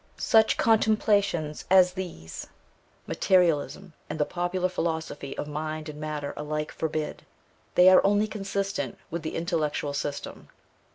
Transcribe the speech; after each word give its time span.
Such 0.17 0.57
contemplations 0.57 1.65
as 1.69 1.93
these, 1.93 2.47
materialism 3.05 3.93
and 4.09 4.17
the 4.19 4.25
popular 4.25 4.67
philosophy 4.67 5.37
of 5.37 5.47
mind 5.47 5.89
and 5.89 5.99
matter 6.01 6.33
alike 6.35 6.71
forbid; 6.71 7.21
they 7.75 7.87
are 7.87 8.03
only 8.03 8.25
consistent 8.27 8.97
with 9.11 9.21
the 9.21 9.35
intellectual 9.35 9.93
system. 9.93 10.47